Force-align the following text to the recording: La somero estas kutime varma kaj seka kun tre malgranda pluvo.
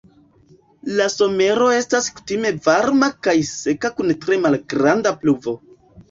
La 0.99 1.05
somero 1.15 1.65
estas 1.79 2.07
kutime 2.19 2.51
varma 2.67 3.09
kaj 3.27 3.35
seka 3.49 3.91
kun 3.99 4.09
tre 4.23 4.39
malgranda 4.47 5.13
pluvo. 5.25 5.55